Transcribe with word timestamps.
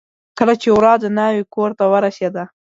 کله 0.37 0.53
چې 0.61 0.67
ورا 0.75 0.93
د 1.03 1.05
ناوې 1.17 1.43
کورته 1.53 1.83
ور 1.91 2.03
ورسېده. 2.05 2.43